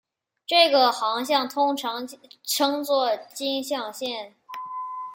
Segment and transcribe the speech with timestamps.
[0.47, 2.09] 这个航向通常
[2.43, 4.33] 称作径向线。